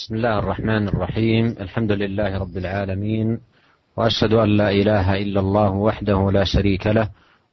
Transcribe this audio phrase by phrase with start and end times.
[0.00, 1.46] بسم الله الرحمن الرحيم.
[1.60, 3.40] الحمد لله رب العالمين
[3.96, 7.08] وأشهد أن لا إله إلا الله وحده لا شريك له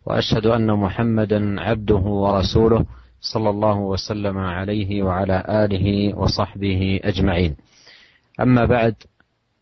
[0.05, 2.85] وأشهد أن محمدا عبده ورسوله
[3.21, 7.55] صلى الله وسلم عليه وعلى آله وصحبه أجمعين.
[8.39, 8.95] أما بعد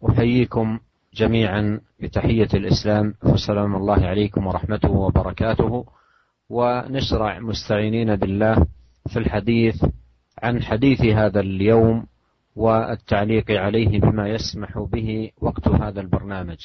[0.09, 0.79] أحييكم
[1.13, 5.85] جميعا بتحية الإسلام فسلام الله عليكم ورحمته وبركاته
[6.49, 8.65] ونشرع مستعينين بالله
[9.09, 9.85] في الحديث
[10.43, 12.05] عن حديث هذا اليوم
[12.55, 16.57] والتعليق عليه بما يسمح به وقت هذا البرنامج.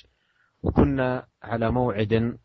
[0.62, 2.37] وكنا على موعد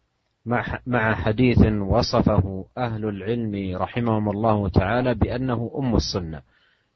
[0.86, 6.41] مع حديث وصفه أهل العلم رحمهم الله تعالى بأنه أم السنة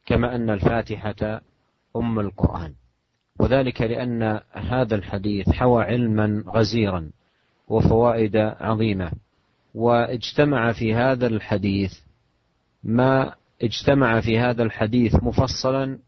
[0.05, 1.41] كما أن الفاتحة
[1.95, 2.73] أم القرآن.
[3.40, 7.09] وذلك لأن هذا الحديث حوى علما غزيرا
[7.68, 9.12] وفوائد عظيمة.
[9.76, 11.93] واجتمع في هذا الحديث
[12.84, 15.99] ما اجتمع في هذا الحديث مفصلا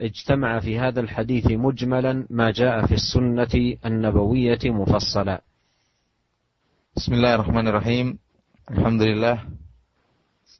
[0.00, 5.40] اجتمع في هذا الحديث مجملا ما جاء في السنة النبوية مفصلا
[6.96, 8.16] Bismillahirrahmanirrahim.
[8.72, 9.44] Alhamdulillah.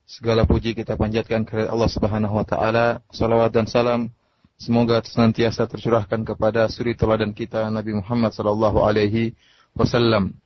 [0.04, 3.00] Segala puji kita panjatkan kepada Allah Subhanahu wa taala.
[3.08, 4.12] Salawat dan salam
[4.60, 9.32] semoga senantiasa tercurahkan kepada suri teladan kita Nabi Muhammad sallallahu alaihi
[9.72, 10.36] wasallam.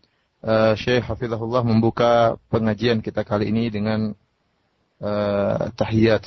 [0.47, 4.14] Uh, Syekh Hafizahullah membuka pengajian kita kali ini dengan
[5.03, 6.23] uh, tahiyat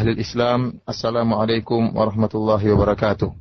[0.00, 0.80] ahli Islam.
[0.88, 3.36] Assalamualaikum warahmatullahi wabarakatuh.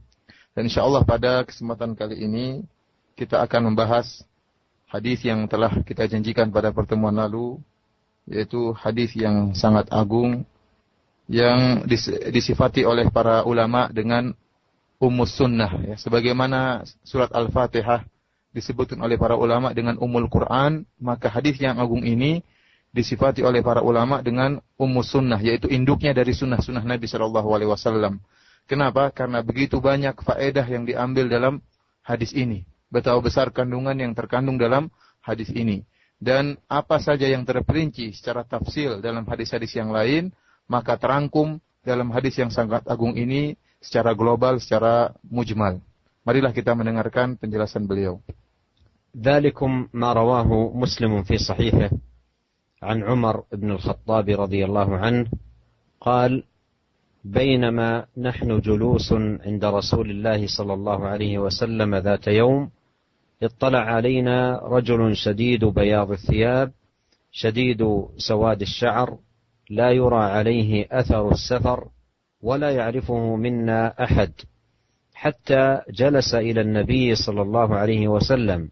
[0.52, 2.68] Dan insyaallah pada kesempatan kali ini
[3.16, 4.28] kita akan membahas
[4.92, 7.64] hadis yang telah kita janjikan pada pertemuan lalu
[8.28, 10.44] yaitu hadis yang sangat agung
[11.32, 11.88] yang
[12.28, 14.36] disifati oleh para ulama dengan
[15.00, 18.04] ummus sunnah ya sebagaimana surat Al-Fatihah
[18.52, 22.44] disebutkan oleh para ulama dengan umul Quran maka hadis yang agung ini
[22.95, 28.23] disifati oleh para ulama dengan ummus sunnah yaitu induknya dari sunnah-sunnah Nabi Shallallahu alaihi wasallam.
[28.71, 29.11] Kenapa?
[29.11, 31.61] Karena begitu banyak faedah yang diambil dalam
[32.07, 34.87] hadis ini betapa besar kandungan yang terkandung dalam
[35.19, 35.83] hadis ini.
[36.23, 40.31] Dan apa saja yang terperinci secara tafsil dalam hadis-hadis yang lain,
[40.71, 45.83] maka terangkum dalam hadis yang sangat agung ini secara global, secara mujmal.
[46.25, 48.23] Marilah kita mendengarkan penjelasan beliau.
[49.15, 51.87] ذلكم ما رواه مسلم في صحيحه
[52.84, 55.28] عن عمر بن الخطاب رضي الله عنه
[56.02, 56.44] قال
[57.24, 62.70] بينما نحن جلوس عند رسول الله صلى الله عليه وسلم ذات يوم
[63.44, 66.72] اطلع علينا رجل شديد بياض الثياب
[67.32, 69.18] شديد سواد الشعر
[69.70, 71.88] لا يرى عليه أثر السفر
[72.42, 74.32] ولا يعرفه منا أحد
[75.14, 78.70] حتى جلس إلى النبي صلى الله عليه وسلم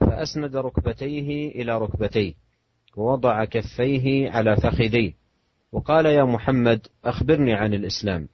[0.00, 2.34] فأسند ركبتيه إلى ركبتيه.
[2.96, 5.12] ووضع كفيه على فخذيه.
[5.72, 8.28] وقال يا محمد أخبرني عن الإسلام.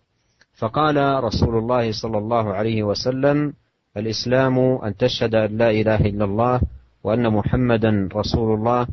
[0.57, 3.53] فقال رسول الله صلى الله عليه وسلم
[3.97, 6.61] الإسلام أن تشهد أن لا إله إلا الله
[7.05, 8.87] وأن محمدا رسول الله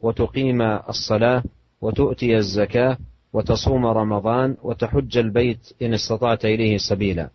[0.00, 1.42] وتقيم الصلاة
[1.80, 2.98] وتؤتي الزكاة
[3.32, 7.28] وتصوم رمضان وتحج البيت إن استطعت إليه سبيلا.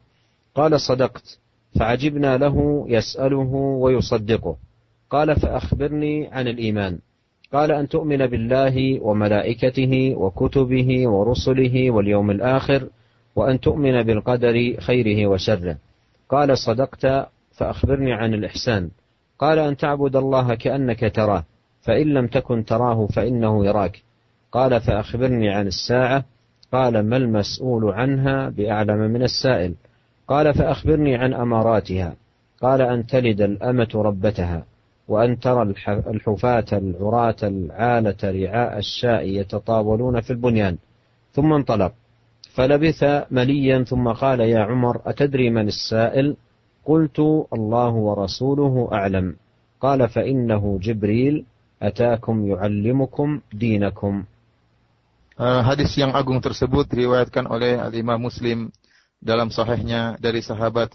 [0.55, 1.39] قال صدقت.
[1.79, 4.55] فعجبنا له يسأله ويصدقه.
[5.09, 6.99] قال فأخبرني عن الإيمان.
[7.53, 12.88] قال أن تؤمن بالله وملائكته وكتبه ورسله واليوم الآخر
[13.36, 15.78] وأن تؤمن بالقدر خيره وشره.
[16.30, 18.90] قال صدقت فأخبرني عن الإحسان.
[19.40, 21.44] قال أن تعبد الله كأنك تراه
[21.81, 24.02] فإن لم تكن تراه فإنه يراك.
[24.52, 26.24] قال فأخبرني عن الساعة.
[26.72, 29.74] قال ما المسؤول عنها بأعلم من السائل.
[30.28, 32.16] قال فأخبرني عن أماراتها.
[32.62, 34.66] قال أن تلد الأمة ربتها.
[35.08, 35.62] وأن ترى
[36.08, 40.78] الحفاة العراة العالة رعاء الشاء يتطاولون في البنيان
[41.34, 41.94] ثم انطلق.
[42.53, 46.36] فلبث مليا ثم قال يا عمر أتدري من السائل؟
[46.86, 47.19] قلت
[47.53, 49.36] الله ورسوله أعلم.
[49.81, 51.46] قال فإنه جبريل
[51.81, 54.24] أتاكم يعلمكم دينكم.
[55.34, 58.70] Uh, hadis yang agung tersebut diriwayatkan oleh Al-Imam Muslim
[59.18, 60.94] dalam sahihnya dari sahabat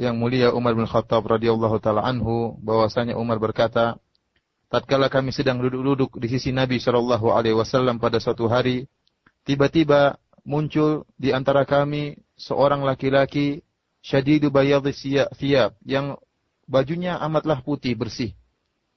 [0.00, 4.00] yang mulia Umar bin Khattab radhiyallahu taala anhu bahwasanya Umar berkata
[4.72, 8.88] tatkala kami sedang duduk-duduk di sisi Nabi sallallahu alaihi wasallam pada suatu hari
[9.44, 13.60] tiba-tiba muncul di antara kami seorang laki-laki
[14.00, 14.96] syadidu bayadhi
[15.36, 16.16] thiyab yang
[16.64, 18.32] bajunya amatlah putih bersih.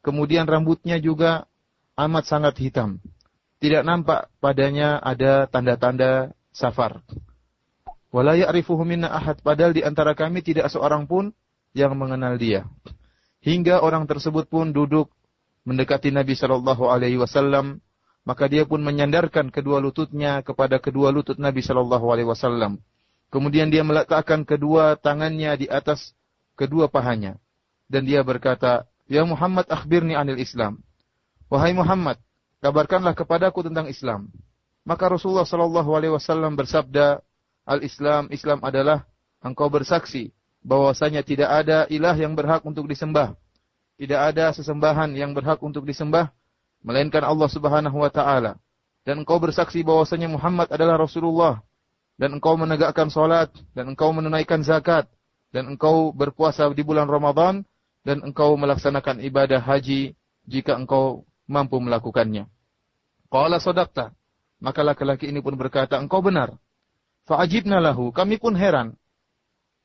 [0.03, 1.47] Kemudian rambutnya juga
[1.99, 3.03] amat sangat hitam.
[3.59, 6.99] Tidak nampak padanya ada tanda-tanda safar.
[8.13, 11.33] Wala ya'rifuhu minna ahad padahal di antara kami tidak seorang pun
[11.73, 12.69] yang mengenal dia.
[13.41, 15.09] Hingga orang tersebut pun duduk
[15.65, 17.81] mendekati Nabi sallallahu alaihi wasallam
[18.23, 22.79] maka dia pun menyandarkan kedua lututnya kepada kedua lutut Nabi Shallallahu Alaihi Wasallam.
[23.27, 26.15] Kemudian dia meletakkan kedua tangannya di atas
[26.55, 27.35] kedua pahanya.
[27.91, 30.79] Dan dia berkata, Ya Muhammad akhbirni anil Islam.
[31.51, 32.17] Wahai Muhammad,
[32.63, 34.31] kabarkanlah kepadaku tentang Islam.
[34.87, 37.19] Maka Rasulullah Shallallahu Alaihi Wasallam bersabda,
[37.63, 39.07] Al-Islam, Islam adalah
[39.39, 43.35] engkau bersaksi bahwasanya tidak ada ilah yang berhak untuk disembah.
[43.99, 46.31] Tidak ada sesembahan yang berhak untuk disembah
[46.83, 48.59] melainkan Allah Subhanahu wa taala.
[49.03, 51.59] Dan engkau bersaksi bahwasanya Muhammad adalah Rasulullah
[52.15, 55.11] dan engkau menegakkan salat dan engkau menunaikan zakat
[55.51, 57.67] dan engkau berpuasa di bulan Ramadan
[58.07, 60.15] dan engkau melaksanakan ibadah haji
[60.47, 62.47] jika engkau mampu melakukannya.
[63.27, 64.15] Qala sadaqta.
[64.63, 66.55] Maka laki-laki ini pun berkata, engkau benar.
[67.23, 68.11] Fa'ajibna lahu.
[68.11, 68.95] Kami pun heran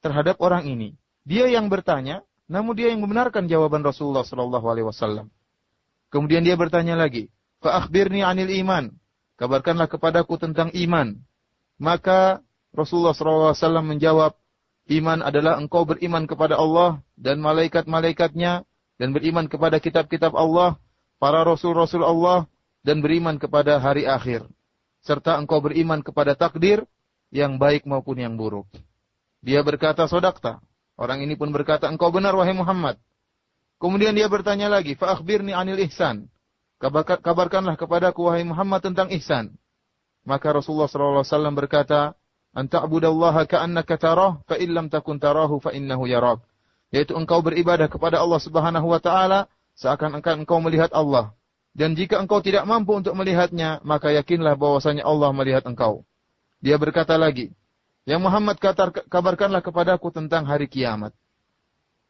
[0.02, 0.99] terhadap orang ini.
[1.23, 5.29] Dia yang bertanya, namun dia yang membenarkan jawaban Rasulullah sallallahu alaihi wasallam.
[6.08, 7.29] Kemudian dia bertanya lagi,
[7.61, 8.90] "Fa akhbirni 'anil iman."
[9.38, 11.14] Kabarkanlah kepadaku tentang iman.
[11.79, 12.43] Maka
[12.75, 14.35] Rasulullah SAW menjawab,
[14.90, 18.67] iman adalah engkau beriman kepada Allah dan malaikat-malaikatnya
[18.99, 20.75] dan beriman kepada kitab-kitab Allah,
[21.23, 22.50] para rasul-rasul Allah
[22.82, 24.43] dan beriman kepada hari akhir.
[25.06, 26.82] Serta engkau beriman kepada takdir
[27.28, 28.69] yang baik maupun yang buruk.
[29.44, 30.58] Dia berkata sodakta.
[30.98, 32.98] Orang ini pun berkata, engkau benar wahai Muhammad.
[33.78, 36.26] Kemudian dia bertanya lagi, fa'akhbirni anil ihsan.
[37.22, 39.54] Kabarkanlah kepadaku wahai Muhammad tentang ihsan.
[40.26, 42.19] Maka Rasulullah SAW berkata,
[42.56, 46.42] Anta'budallaha ka'annaka tarah, fa'illam takun tarahu fa'innahu yarak.
[46.90, 49.46] Yaitu engkau beribadah kepada Allah Subhanahu wa taala
[49.78, 51.36] seakan-akan engkau melihat Allah.
[51.76, 56.02] Dan jika engkau tidak mampu untuk melihatnya, maka yakinlah bahwasanya Allah melihat engkau.
[56.58, 57.55] Dia berkata lagi,
[58.08, 61.12] yang Muhammad kata, kabarkanlah kepadaku tentang hari kiamat.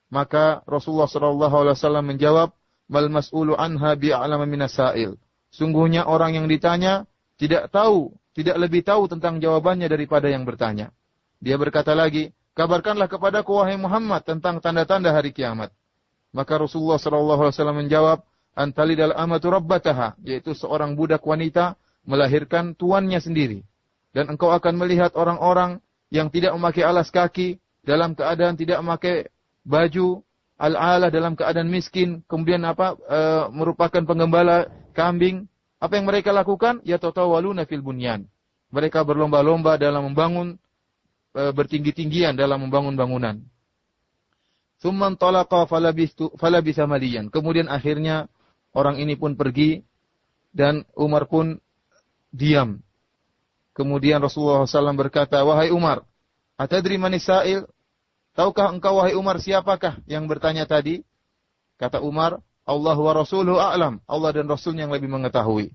[0.08, 2.54] Maka Rasulullah sallallahu alaihi wasallam menjawab,
[2.86, 5.20] "Mal mas'ulu anha bi'alama minasail."
[5.52, 7.04] Sungguhnya orang yang ditanya
[7.36, 10.94] tidak tahu, tidak lebih tahu tentang jawabannya daripada yang bertanya.
[11.42, 15.74] Dia berkata lagi, "Kabarkanlah kepadaku wahai Muhammad tentang tanda-tanda hari kiamat."
[16.32, 18.18] Maka Rasulullah sallallahu alaihi wasallam menjawab,
[18.54, 21.74] "Antalidal amatu rabbataha," yaitu seorang budak wanita
[22.08, 23.66] melahirkan tuannya sendiri.
[24.12, 25.78] Dan engkau akan melihat orang-orang
[26.08, 29.28] yang tidak memakai alas kaki dalam keadaan tidak memakai
[29.64, 30.24] baju
[30.58, 33.20] al-alah dalam keadaan miskin kemudian apa e,
[33.54, 35.46] merupakan penggembala kambing.
[35.78, 36.82] Apa yang mereka lakukan?
[36.82, 38.26] Ya tatawaluna fil bunyan.
[38.74, 40.58] Mereka berlomba-lomba dalam membangun
[41.36, 43.38] e, bertinggi-tinggian dalam membangun bangunan.
[44.82, 45.66] Thumman talaqa
[46.34, 47.30] falabisa maliyan.
[47.30, 48.26] Kemudian akhirnya
[48.74, 49.82] orang ini pun pergi
[50.50, 51.58] dan Umar pun
[52.34, 52.82] diam
[53.77, 56.05] Kemudian Rasulullah SAW berkata, Wahai Umar,
[56.55, 57.65] atadri manisail?
[58.33, 61.05] Tahukah engkau, wahai Umar, siapakah yang bertanya tadi?
[61.77, 64.01] Kata Umar, Allah wa Rasuluhu a'lam.
[64.09, 65.69] Allah dan Rasulnya yang lebih mengetahui.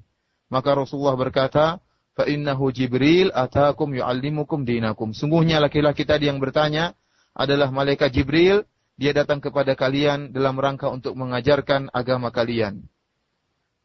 [0.50, 1.78] Maka Rasulullah berkata,
[2.18, 5.14] Fa'innahu Jibril atakum yu'allimukum dinakum.
[5.14, 6.98] Sungguhnya laki-laki tadi yang bertanya
[7.30, 8.66] adalah malaikat Jibril.
[8.98, 12.90] Dia datang kepada kalian dalam rangka untuk mengajarkan agama kalian.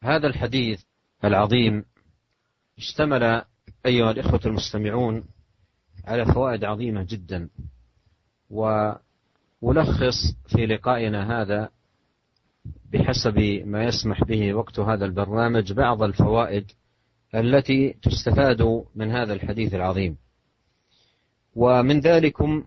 [0.04, 0.80] هذا الحديث
[1.24, 1.84] العظيم
[2.78, 3.42] اشتمل
[3.85, 5.23] أيها الإخوة المستمعون
[6.05, 7.49] على فوائد عظيمة جدا.
[8.49, 11.69] وألخص في لقائنا هذا
[12.93, 16.71] بحسب ما يسمح به وقت هذا البرنامج بعض الفوائد
[17.35, 20.17] التي تستفاد من هذا الحديث العظيم.
[21.55, 22.63] ومن ذلكم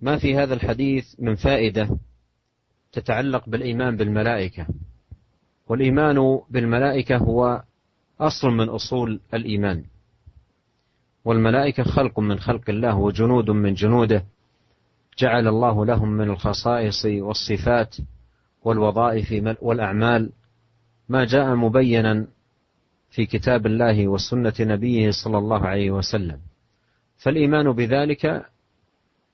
[0.00, 1.98] ما في هذا الحديث من فائدة
[2.92, 4.66] تتعلق بالإيمان بالملائكة.
[5.68, 7.62] والإيمان بالملائكة هو
[8.20, 9.84] أصل من أصول الإيمان.
[11.24, 14.24] والملائكة خلق من خلق الله وجنود من جنوده.
[15.18, 17.96] جعل الله لهم من الخصائص والصفات
[18.62, 20.32] والوظائف والأعمال.
[21.08, 22.26] ما جاء مبينا
[23.10, 26.38] في كتاب الله وسنة نبيه صلى الله عليه وسلم.
[27.18, 28.46] فالإيمان بذلك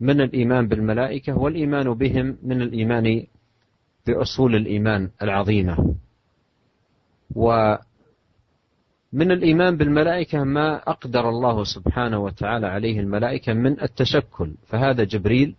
[0.00, 3.26] من الإيمان بالملائكة والإيمان بهم من الإيمان
[4.06, 5.94] بأصول الإيمان العظيمة.
[7.34, 7.76] و
[9.16, 14.54] من الإيمان بالملائكة ما أقدر الله سبحانه وتعالى عليه الملائكة من التشكل.
[14.66, 15.54] فهذا جبريل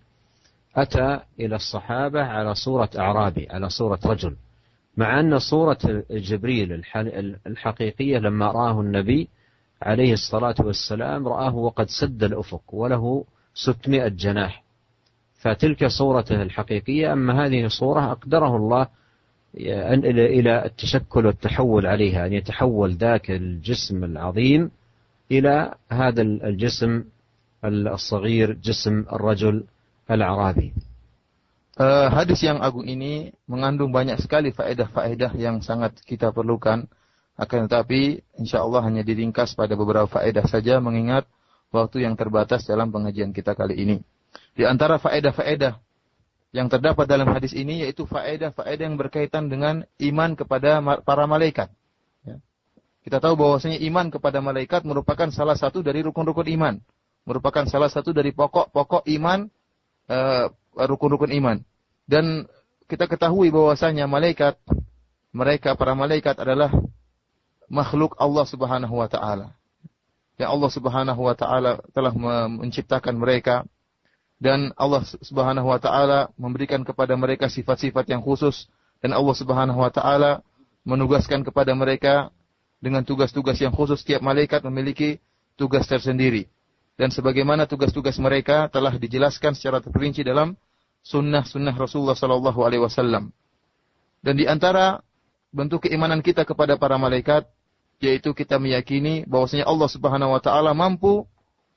[0.76, 4.36] أتى إلى الصحابة على صورة أعرابي على صورة رجل.
[4.98, 6.82] مع أن صورة جبريل
[7.48, 9.28] الحقيقية لما رآه النبي
[9.82, 14.64] عليه الصلاة والسلام رآه وقد سد الأفق وله ستمائة جناح.
[15.40, 18.88] فتلك صورته الحقيقية أما هذه صورة أقدره الله
[19.57, 24.71] إلى التشكل والتحول عليها أن يتحول ذاك الجسم العظيم
[25.31, 27.05] إلى هذا الجسم
[27.65, 29.65] الصغير جسم الرجل
[30.11, 30.73] الأعرابي
[31.73, 36.85] Uh, hadis yang agung ini mengandung banyak sekali faedah-faedah yang sangat kita perlukan.
[37.33, 41.25] Akan tetapi, insya Allah hanya diringkas pada beberapa faedah saja, mengingat
[41.73, 43.97] waktu yang terbatas dalam pengajian kita kali ini.
[44.53, 45.81] Di antara faedah-faedah
[46.56, 51.68] yang terdapat dalam hadis ini yaitu faedah-faedah yang berkaitan dengan iman kepada para malaikat.
[52.24, 52.40] Ya.
[53.04, 56.80] Kita tahu bahwasanya iman kepada malaikat merupakan salah satu dari rukun-rukun iman,
[57.28, 59.52] merupakan salah satu dari pokok-pokok iman,
[60.08, 61.58] uh, rukun-rukun iman.
[62.08, 62.48] Dan
[62.88, 64.56] kita ketahui bahwasanya malaikat,
[65.36, 66.72] mereka para malaikat adalah
[67.68, 69.52] makhluk Allah Subhanahu wa taala.
[70.40, 72.16] Ya Allah Subhanahu wa taala telah
[72.48, 73.68] menciptakan mereka
[74.38, 78.70] dan Allah Subhanahu wa taala memberikan kepada mereka sifat-sifat yang khusus
[79.02, 80.46] dan Allah Subhanahu wa taala
[80.86, 82.30] menugaskan kepada mereka
[82.78, 85.18] dengan tugas-tugas yang khusus setiap malaikat memiliki
[85.58, 86.46] tugas tersendiri.
[86.98, 90.58] Dan sebagaimana tugas-tugas mereka telah dijelaskan secara terperinci dalam
[91.06, 93.30] sunnah-sunnah Rasulullah Sallallahu Alaihi Wasallam.
[94.22, 95.02] Dan di antara
[95.54, 97.46] bentuk keimanan kita kepada para malaikat
[97.98, 101.26] yaitu kita meyakini bahwasanya Allah Subhanahu wa taala mampu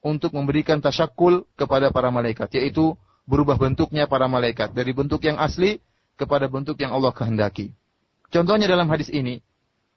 [0.01, 2.97] untuk memberikan tasyakul kepada para malaikat, yaitu
[3.29, 5.79] berubah bentuknya para malaikat dari bentuk yang asli
[6.17, 7.73] kepada bentuk yang Allah kehendaki.
[8.33, 9.45] Contohnya dalam hadis ini,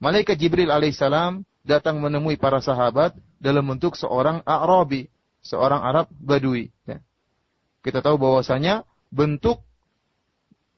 [0.00, 5.08] malaikat Jibril alaihissalam datang menemui para sahabat dalam bentuk seorang Arabi,
[5.40, 6.68] seorang Arab Badui.
[6.84, 7.00] Ya.
[7.80, 9.60] Kita tahu bahwasanya bentuk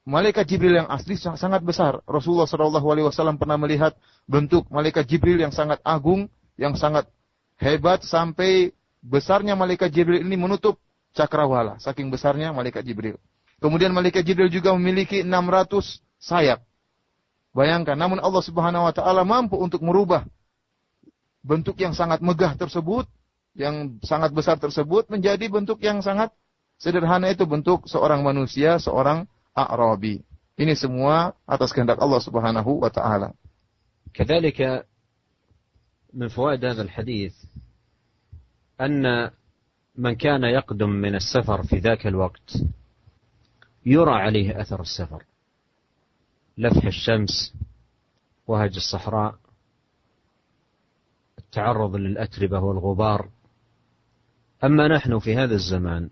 [0.07, 1.99] malaikat Jibril yang asli sangat besar.
[2.07, 7.11] Rasulullah Shallallahu Alaihi Wasallam pernah melihat bentuk malaikat Jibril yang sangat agung, yang sangat
[7.59, 8.71] hebat sampai
[9.06, 10.78] besarnya malaikat Jibril ini menutup
[11.12, 11.76] cakrawala.
[11.82, 13.18] Saking besarnya malaikat Jibril.
[13.62, 16.60] Kemudian malaikat Jibril juga memiliki 600 sayap.
[17.52, 20.24] Bayangkan, namun Allah Subhanahu wa taala mampu untuk merubah
[21.44, 23.04] bentuk yang sangat megah tersebut,
[23.52, 26.32] yang sangat besar tersebut menjadi bentuk yang sangat
[26.80, 30.24] sederhana itu bentuk seorang manusia, seorang A'rabi.
[30.56, 33.36] Ini semua atas kehendak Allah Subhanahu wa taala.
[34.12, 34.84] كذلك
[36.12, 37.32] من فوائد هذا الحديث
[38.81, 39.31] أن
[39.95, 42.57] من كان يقدم من السفر في ذاك الوقت
[43.85, 45.23] يرى عليه أثر السفر.
[46.57, 47.53] لفح الشمس
[48.47, 49.35] وهج الصحراء
[51.37, 53.29] التعرض للأتربة والغبار.
[54.63, 56.09] أما نحن في هذا الزمان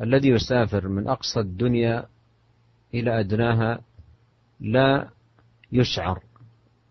[0.00, 2.06] الذي يسافر من أقصى الدنيا
[2.94, 3.80] إلى أدناها
[4.60, 5.10] لا
[5.72, 6.22] يشعر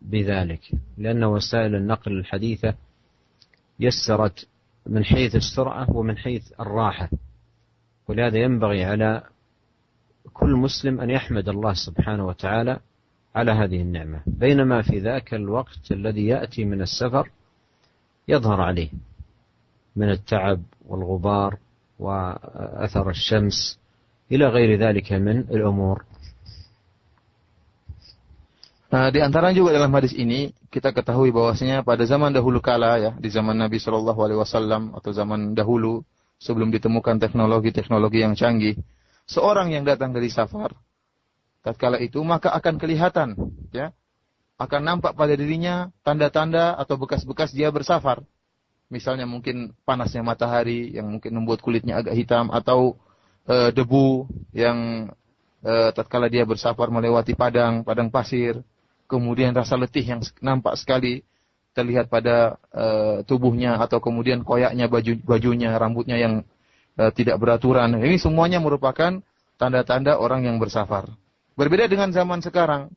[0.01, 2.75] بذلك لأن وسائل النقل الحديثة
[3.81, 4.47] يسرت
[4.85, 7.09] من حيث السرعة ومن حيث الراحة.
[8.07, 9.23] ولهذا ينبغي على
[10.33, 12.79] كل مسلم أن يحمد الله سبحانه وتعالى
[13.35, 14.21] على هذه النعمة.
[14.27, 17.29] بينما في ذاك الوقت الذي يأتي من السفر
[18.27, 18.89] يظهر عليه
[19.95, 21.57] من التعب والغبار
[21.99, 23.79] وأثر الشمس
[24.31, 26.03] إلى غير ذلك من الأمور.
[28.91, 33.11] Nah, di antara juga dalam hadis ini kita ketahui bahwasanya pada zaman dahulu kala ya,
[33.15, 36.03] di zaman Nabi Shallallahu alaihi wasallam atau zaman dahulu
[36.43, 38.75] sebelum ditemukan teknologi-teknologi yang canggih,
[39.31, 40.75] seorang yang datang dari safar
[41.61, 43.37] tatkala itu maka akan kelihatan
[43.71, 43.95] ya,
[44.59, 48.21] akan nampak pada dirinya tanda-tanda atau bekas-bekas dia bersafar.
[48.91, 52.99] Misalnya mungkin panasnya matahari yang mungkin membuat kulitnya agak hitam atau
[53.47, 55.07] e, debu yang
[55.63, 58.59] e, tatkala dia bersafar melewati padang, padang pasir.
[59.11, 61.27] Kemudian rasa letih yang nampak sekali
[61.75, 62.85] terlihat pada e,
[63.27, 66.47] tubuhnya atau kemudian koyaknya baju bajunya, rambutnya yang
[66.95, 67.99] e, tidak beraturan.
[67.99, 69.19] Ini semuanya merupakan
[69.59, 71.11] tanda-tanda orang yang bersafar.
[71.59, 72.87] Berbeda dengan zaman sekarang.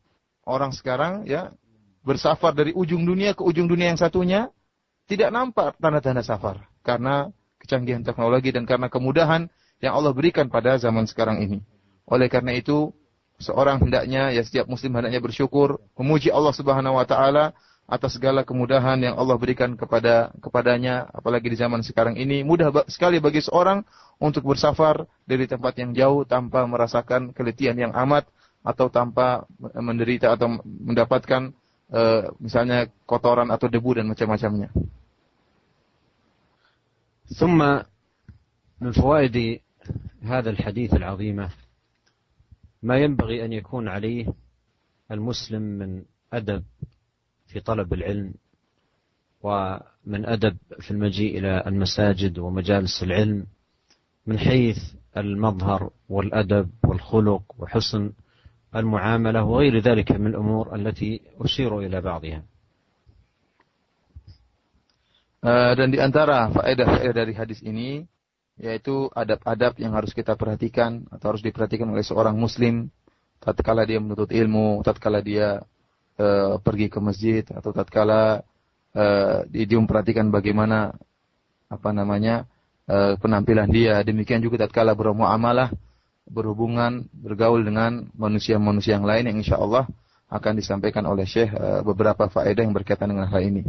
[0.46, 1.50] Orang sekarang ya
[2.06, 4.52] bersafar dari ujung dunia ke ujung dunia yang satunya
[5.10, 9.48] tidak nampak tanda-tanda safar karena kecanggihan teknologi dan karena kemudahan
[9.80, 11.58] yang Allah berikan pada zaman sekarang ini.
[12.04, 12.92] Oleh karena itu,
[13.43, 17.55] seorang hendaknya ya setiap muslim hendaknya bersyukur, memuji Allah Subhanahu wa taala
[17.89, 23.17] atas segala kemudahan yang Allah berikan kepada kepadanya apalagi di zaman sekarang ini mudah sekali
[23.17, 23.81] bagi seorang
[24.21, 28.29] untuk bersafar dari tempat yang jauh tanpa merasakan keletihan yang amat
[28.61, 31.49] atau tanpa menderita atau mendapatkan
[31.89, 34.69] uh, misalnya kotoran atau debu dan macam-macamnya.
[37.29, 37.61] ثم
[38.81, 39.61] من فوائد
[40.25, 41.49] هذا الحديث العظيمة
[42.84, 44.26] ما ينبغي أن يكون عليه
[45.10, 46.64] المسلم من أدب
[47.46, 48.34] في طلب العلم
[49.42, 53.46] ومن أدب في المجيء إلى المساجد ومجالس العلم
[54.26, 54.78] من حيث
[55.16, 58.12] المظهر والأدب والخلق وحسن
[58.76, 62.42] المعاملة وغير ذلك من الأمور التي أشير إلى بعضها.
[65.76, 68.00] Dan di antara faedah-faedah dari hadis ini
[68.59, 72.91] yaitu adab-adab yang harus kita perhatikan atau harus diperhatikan oleh seorang muslim
[73.39, 75.63] tatkala dia menuntut ilmu, tatkala dia
[76.19, 78.43] uh, pergi ke masjid atau tatkala
[78.93, 80.91] uh, dia, dia memperhatikan bagaimana
[81.71, 82.45] apa namanya
[82.91, 84.03] uh, penampilan dia.
[84.03, 85.71] Demikian juga tatkala bermuamalah,
[86.27, 89.87] berhubungan, bergaul dengan manusia-manusia yang lain yang insya Allah
[90.29, 93.63] akan disampaikan oleh Syekh uh, beberapa faedah yang berkaitan dengan hal ini.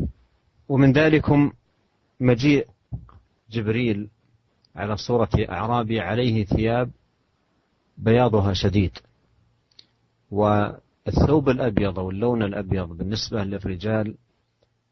[0.70, 1.50] ومن ذلكم
[2.22, 2.66] مجيء
[3.50, 3.98] جبريل
[4.75, 6.91] على صورة أعرابي عليه ثياب
[7.97, 8.91] بياضها شديد.
[10.31, 14.15] والثوب الأبيض أو اللون الأبيض بالنسبة للرجال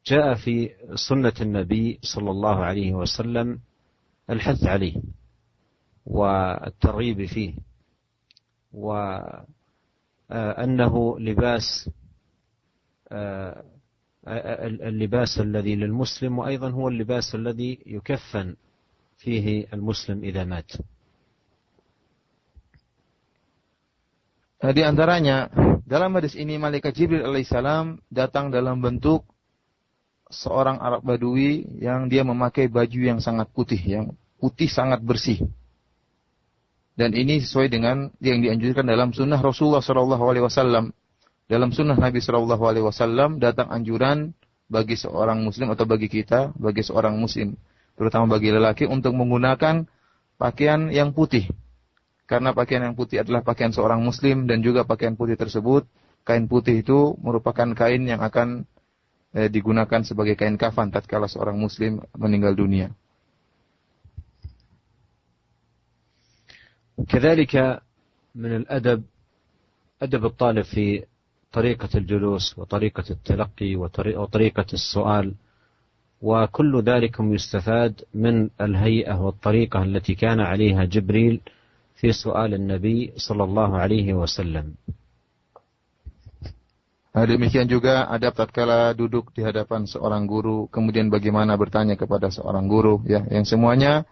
[0.06, 0.70] جاء في
[1.10, 3.60] سنة النبي صلى الله عليه وسلم
[4.30, 5.02] الحث عليه
[6.06, 7.54] والترغيب فيه
[10.32, 11.90] وأنه لباس
[14.68, 18.56] اللباس الذي للمسلم وأيضا هو اللباس الذي يكفن
[19.23, 20.71] فيه المسلم إذا مات
[24.59, 25.55] Di antaranya
[25.87, 29.23] dalam hadis ini malaikat Jibril alaihissalam datang dalam bentuk
[30.29, 34.05] seorang Arab Badui yang dia memakai baju yang sangat putih, yang
[34.43, 35.47] putih sangat bersih.
[36.99, 40.91] Dan ini sesuai dengan yang dianjurkan dalam sunnah Rasulullah Shallallahu Alaihi Wasallam.
[41.47, 44.35] Dalam sunnah Nabi Shallallahu Alaihi Wasallam datang anjuran
[44.67, 47.55] bagi seorang Muslim atau bagi kita, bagi seorang Muslim,
[47.99, 49.87] terutama bagi lelaki untuk menggunakan
[50.39, 51.51] pakaian yang putih
[52.29, 55.89] karena pakaian yang putih adalah pakaian seorang muslim dan juga pakaian putih tersebut,
[56.29, 58.69] kain putih itu merupakan kain yang akan
[59.33, 62.93] eh, digunakan sebagai kain kafan tatkala seorang muslim meninggal dunia.
[66.99, 67.55] كذلك
[68.35, 69.01] من الأدب
[70.03, 71.07] أدب الطالب في
[71.55, 73.77] طريقة الجلوس وطريقة التلقي
[74.19, 75.27] وطريقة السؤال
[76.23, 81.41] وكل ذلك يستفاد من الهيئة والطريقة التي كان عليها جبريل
[81.95, 84.75] في سؤال النبي صلى الله عليه وسلم
[87.09, 92.71] Nah, demikian juga adab tatkala duduk di hadapan seorang guru, kemudian bagaimana bertanya kepada seorang
[92.71, 94.07] guru, ya, yang semuanya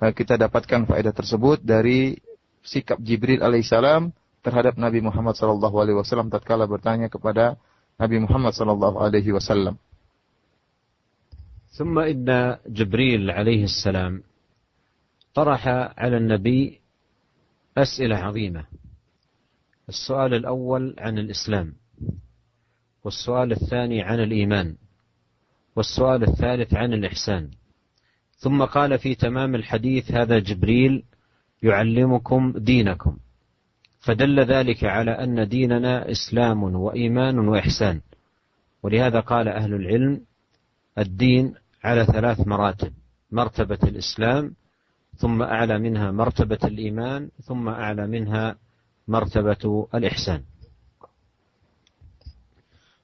[0.00, 2.16] eh, kita dapatkan faedah tersebut dari
[2.64, 4.08] sikap Jibril alaihissalam
[4.40, 7.60] terhadap Nabi Muhammad sallallahu alaihi wasallam tatkala bertanya kepada
[8.00, 9.76] Nabi Muhammad sallallahu alaihi wasallam.
[11.71, 14.23] ثم إن جبريل عليه السلام
[15.33, 16.79] طرح على النبي
[17.77, 18.65] أسئلة عظيمة.
[19.89, 21.73] السؤال الأول عن الإسلام
[23.03, 24.75] والسؤال الثاني عن الإيمان
[25.75, 27.49] والسؤال الثالث عن الإحسان.
[28.37, 31.03] ثم قال في تمام الحديث هذا جبريل
[31.63, 33.17] يعلمكم دينكم.
[33.99, 38.01] فدل ذلك على أن ديننا إسلام وإيمان وإحسان.
[38.83, 40.21] ولهذا قال أهل العلم
[40.97, 42.92] الدين على ثلاث مراتب
[43.30, 44.54] مرتبة الإسلام
[45.16, 48.44] ثم أعلى منها مرتبة الإيمان ثم أعلى منها
[49.08, 50.42] مرتبة الإحسان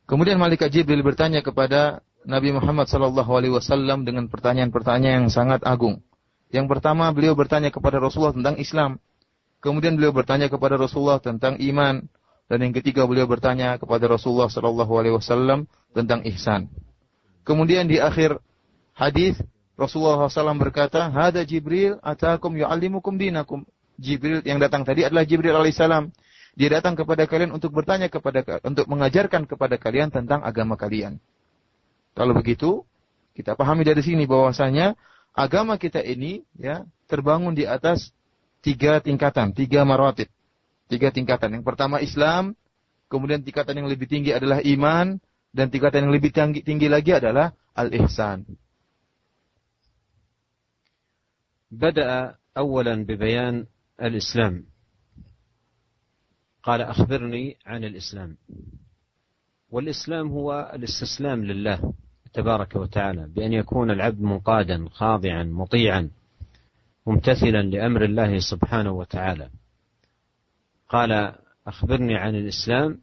[0.03, 6.05] Kemudian malaikat Jibril bertanya kepada Nabi Muhammad sallallahu alaihi wasallam dengan pertanyaan-pertanyaan yang sangat agung.
[6.53, 9.01] Yang pertama beliau bertanya kepada Rasulullah tentang Islam.
[9.65, 12.05] Kemudian beliau bertanya kepada Rasulullah tentang iman
[12.45, 15.65] dan yang ketiga beliau bertanya kepada Rasulullah sallallahu alaihi wasallam
[15.97, 16.69] tentang ihsan.
[17.49, 18.37] Kemudian di akhir
[18.98, 19.38] hadis
[19.78, 23.62] Rasulullah SAW berkata, Hada Jibril atakum yu'allimukum dinakum.
[24.02, 26.10] Jibril yang datang tadi adalah Jibril alaihissalam.
[26.58, 31.22] Dia datang kepada kalian untuk bertanya kepada untuk mengajarkan kepada kalian tentang agama kalian.
[32.18, 32.82] Kalau begitu,
[33.38, 34.98] kita pahami dari sini bahwasanya
[35.38, 38.10] agama kita ini ya terbangun di atas
[38.66, 40.34] tiga tingkatan, tiga maratib.
[40.90, 41.62] Tiga tingkatan.
[41.62, 42.58] Yang pertama Islam,
[43.14, 45.22] kemudian tingkatan yang lebih tinggi adalah iman,
[45.54, 48.50] dan tingkatan yang lebih tinggi, tinggi lagi adalah al-ihsan.
[51.72, 53.66] بدأ أولا ببيان
[54.02, 54.64] الإسلام.
[56.64, 58.38] قال أخبرني عن الإسلام.
[59.72, 61.94] والإسلام هو الاستسلام لله
[62.34, 66.10] تبارك وتعالى بأن يكون العبد منقادا خاضعا مطيعا
[67.08, 69.50] ممتثلا لأمر الله سبحانه وتعالى.
[70.90, 71.36] قال
[71.68, 73.02] أخبرني عن الإسلام.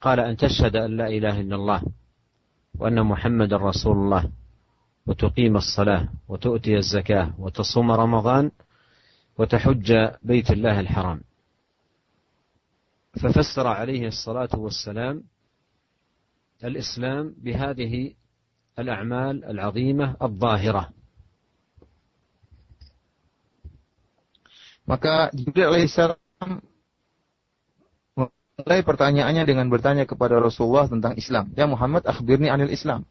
[0.00, 1.82] قال أن تشهد أن لا إله إلا الله
[2.78, 4.30] وأن محمد رسول الله.
[5.06, 8.50] وتقيم الصلاة وتؤتي الزكاة وتصوم رمضان
[9.38, 9.92] وتحج
[10.22, 11.20] بيت الله الحرام
[13.20, 15.22] ففسر عليه الصلاة والسلام
[16.64, 18.14] الإسلام بهذه
[18.78, 20.96] الأعمال العظيمة الظاهرة
[24.86, 26.62] Maka Jibril alaihissalam
[28.14, 31.50] mulai pertanyaannya dengan bertanya kepada Rasulullah tentang Islam.
[31.58, 33.02] Ya Muhammad, akhbirni anil Islam.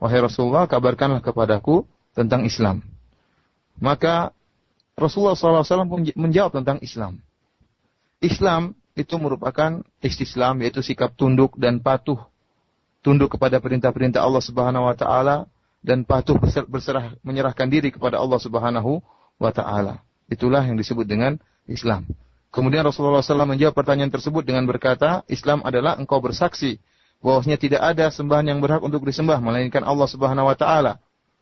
[0.00, 1.84] Wahai Rasulullah, kabarkanlah kepadaku
[2.16, 2.80] tentang Islam.
[3.76, 4.32] Maka
[4.96, 7.20] Rasulullah SAW menjawab tentang Islam.
[8.20, 12.20] Islam itu merupakan istislam, yaitu sikap tunduk dan patuh.
[13.00, 15.48] Tunduk kepada perintah-perintah Allah Subhanahu wa taala
[15.80, 16.36] dan patuh
[16.68, 19.00] berserah menyerahkan diri kepada Allah Subhanahu
[19.40, 20.04] wa taala.
[20.28, 22.04] Itulah yang disebut dengan Islam.
[22.50, 26.82] Kemudian Rasulullah SAW menjawab pertanyaan tersebut dengan berkata, Islam adalah engkau bersaksi
[27.20, 31.00] bahwasanya tidak ada sembahan yang berhak untuk disembah melainkan Allah Subhanahu wa taala.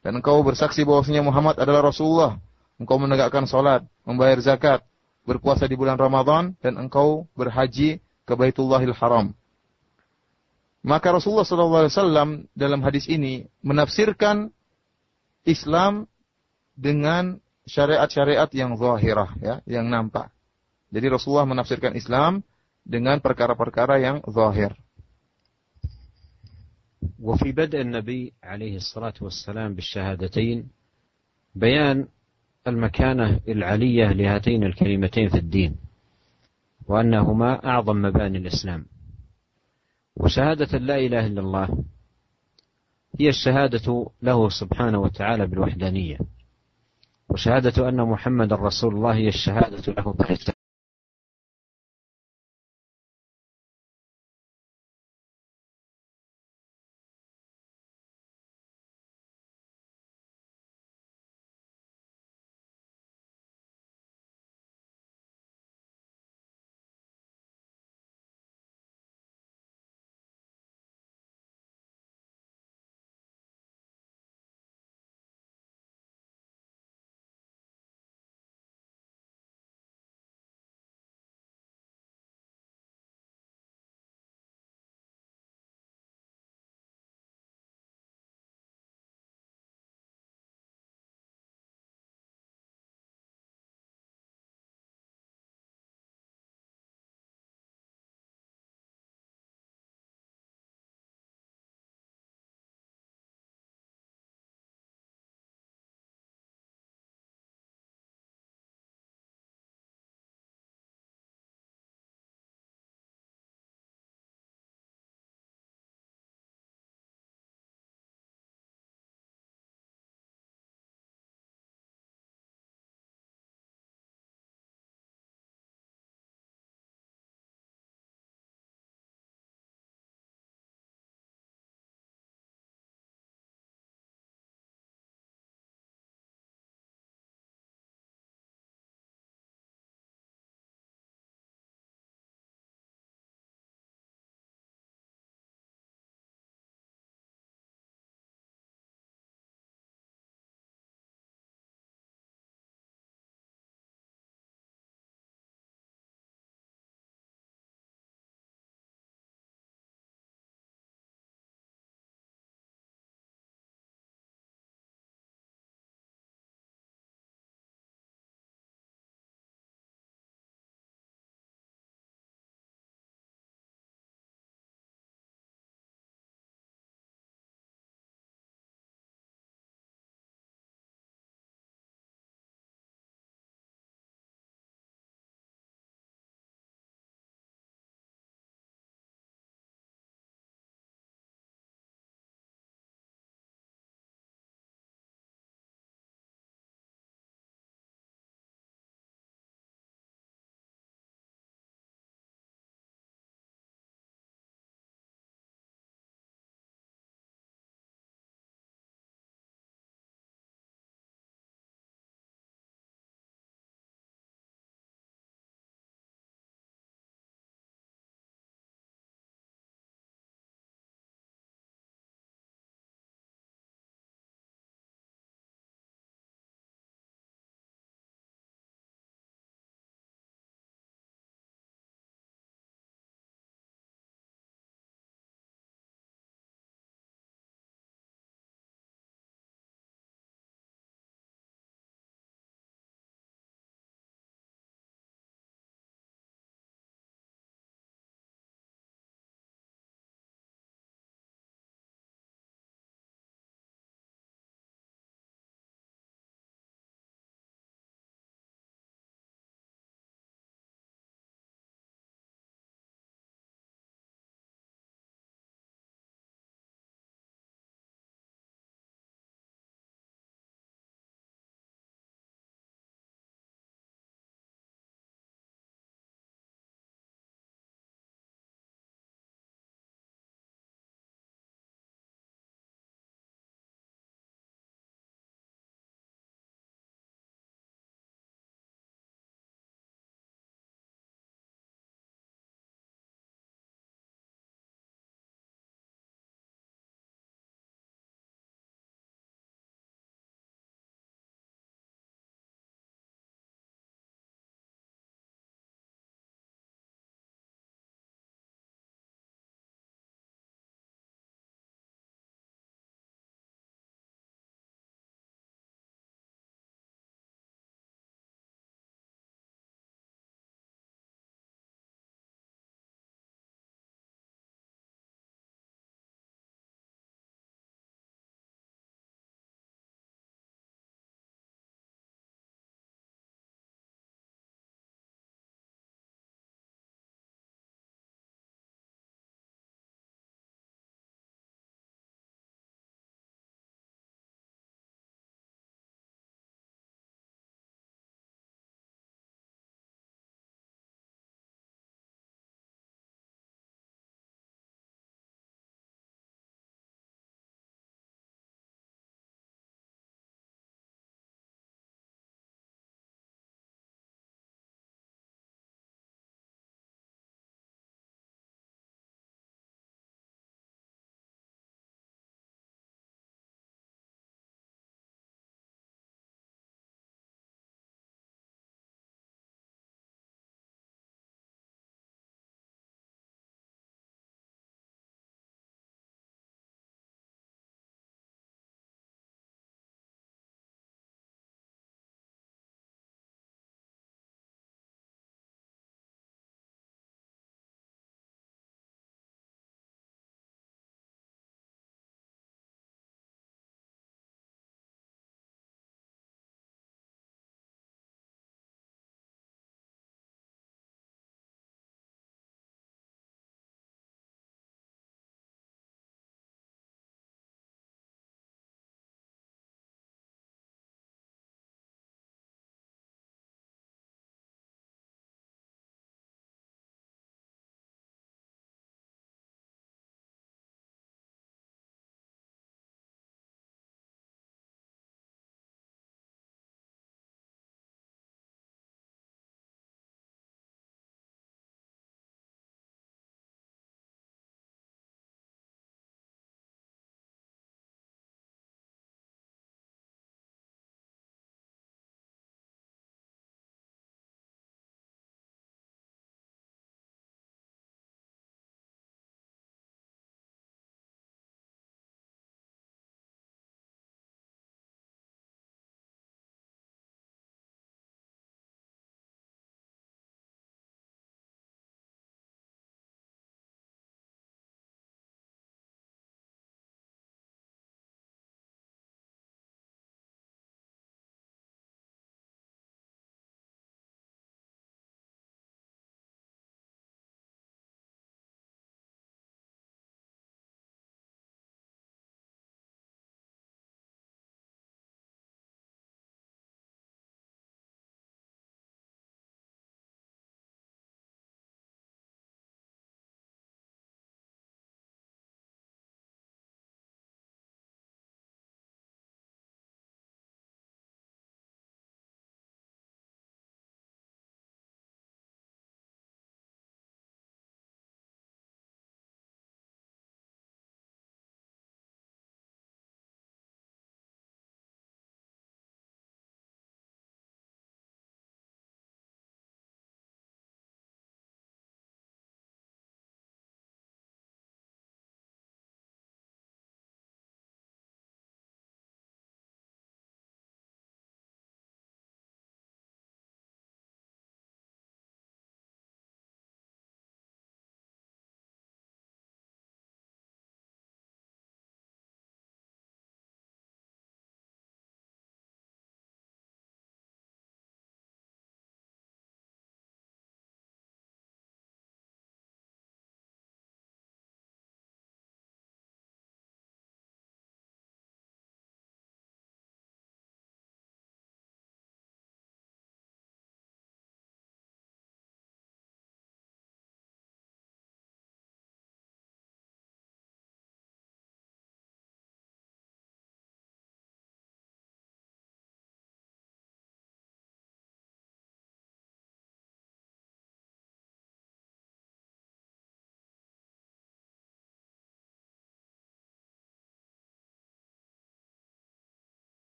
[0.00, 2.40] Dan engkau bersaksi bahwasanya Muhammad adalah Rasulullah.
[2.80, 4.80] Engkau menegakkan salat, membayar zakat,
[5.28, 9.36] berpuasa di bulan Ramadan dan engkau berhaji ke Baitullahil Haram.
[10.80, 14.48] Maka Rasulullah SAW dalam hadis ini menafsirkan
[15.44, 16.08] Islam
[16.72, 17.36] dengan
[17.68, 20.32] syariat-syariat yang zahirah, ya, yang nampak.
[20.88, 22.40] Jadi Rasulullah menafsirkan Islam
[22.82, 24.72] dengan perkara-perkara yang zahir.
[27.20, 30.68] وفي بدء النبي عليه الصلاة والسلام بالشهادتين
[31.54, 32.08] بيان
[32.66, 35.76] المكانة العلية لهاتين الكلمتين في الدين
[36.86, 38.86] وأنهما أعظم مباني الإسلام.
[40.16, 41.84] وشهادة لا إله إلا الله
[43.20, 46.18] هي الشهادة له سبحانه وتعالى بالوحدانية
[47.28, 50.59] وشهادة أن محمد رسول الله هي الشهادة له بالرسالة